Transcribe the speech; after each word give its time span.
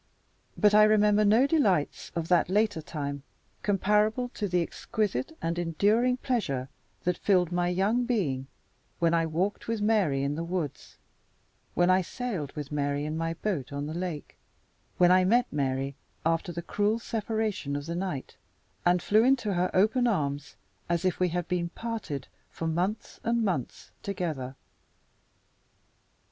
But 0.57 0.73
I 0.73 0.81
remember 0.83 1.23
no 1.23 1.45
delights 1.45 2.11
of 2.15 2.27
that 2.27 2.49
later 2.49 2.81
time 2.81 3.21
comparable 3.61 4.29
to 4.29 4.47
the 4.47 4.59
exquisite 4.63 5.37
and 5.43 5.59
enduring 5.59 6.17
pleasure 6.17 6.69
that 7.03 7.19
filled 7.19 7.51
my 7.51 7.67
young 7.67 8.05
being 8.05 8.47
when 8.97 9.13
I 9.13 9.27
walked 9.27 9.67
with 9.67 9.79
Mary 9.79 10.23
in 10.23 10.33
the 10.33 10.43
woods; 10.43 10.97
when 11.75 11.91
I 11.91 12.01
sailed 12.01 12.51
with 12.53 12.71
Mary 12.71 13.05
in 13.05 13.15
my 13.15 13.35
boat 13.35 13.71
on 13.71 13.85
the 13.85 13.93
lake; 13.93 14.35
when 14.97 15.11
I 15.11 15.23
met 15.23 15.45
Mary, 15.53 15.93
after 16.25 16.51
the 16.51 16.63
cruel 16.63 16.97
separation 16.97 17.75
of 17.75 17.85
the 17.85 17.93
night, 17.93 18.37
and 18.83 19.03
flew 19.03 19.23
into 19.23 19.53
her 19.53 19.69
open 19.71 20.07
arms 20.07 20.55
as 20.89 21.05
if 21.05 21.19
we 21.19 21.29
had 21.29 21.47
been 21.47 21.69
parted 21.69 22.27
for 22.49 22.65
months 22.65 23.19
and 23.23 23.43
months 23.45 23.91
together. 24.01 24.55